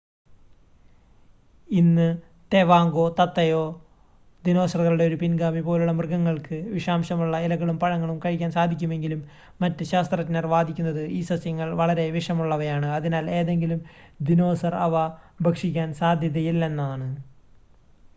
ഇന്ന് 1.69 2.07
തേവാങ്കോ 2.51 3.03
തത്തയോ 3.19 3.61
ദിനോസറുകളുടെ 4.43 5.03
ഒരു 5.03 5.15
പിൻഗാമി 5.15 5.61
പോലുള്ള 5.61 5.91
മൃഗങ്ങൾക്ക് 5.91 6.57
വിഷാംശമുള്ള 6.73 7.37
ഇലകളും 7.39 7.77
പഴങ്ങളും 7.79 8.17
കഴിക്കാൻ 8.19 8.51
സാധിക്കുമെങ്കിലും 8.51 9.21
മറ്റ് 9.61 9.83
ശാസ്ത്രജ്ഞർ 9.83 10.47
വാദിക്കുന്നത് 10.47 11.03
ഈ 11.09 11.21
സസ്യങ്ങൾ 11.21 11.71
വളരെ 11.75 12.11
വിഷമുള്ളവയാണ് 12.11 12.89
അതിനാൽ 12.91 13.27
ഏതെങ്കിലും 13.31 13.81
ദിനോസർ 14.21 14.75
അവ 14.79 14.95
ഭക്ഷിക്കാൻ 15.41 15.91
സാധ്യതയില്ലയെന്നാണ് 15.93 17.09